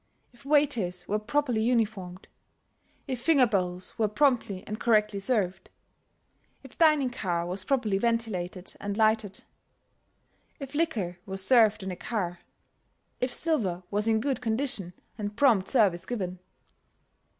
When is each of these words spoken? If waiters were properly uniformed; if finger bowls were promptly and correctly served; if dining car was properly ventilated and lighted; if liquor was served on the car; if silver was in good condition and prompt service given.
If 0.33 0.45
waiters 0.45 1.07
were 1.07 1.19
properly 1.19 1.61
uniformed; 1.61 2.27
if 3.07 3.21
finger 3.21 3.45
bowls 3.45 3.99
were 3.99 4.07
promptly 4.07 4.63
and 4.65 4.79
correctly 4.79 5.19
served; 5.19 5.69
if 6.63 6.75
dining 6.75 7.11
car 7.11 7.45
was 7.45 7.63
properly 7.63 7.99
ventilated 7.99 8.73
and 8.79 8.97
lighted; 8.97 9.43
if 10.59 10.73
liquor 10.73 11.19
was 11.27 11.45
served 11.45 11.83
on 11.83 11.89
the 11.89 11.95
car; 11.95 12.39
if 13.19 13.31
silver 13.31 13.83
was 13.91 14.07
in 14.07 14.21
good 14.21 14.41
condition 14.41 14.93
and 15.19 15.37
prompt 15.37 15.67
service 15.67 16.07
given. 16.07 16.39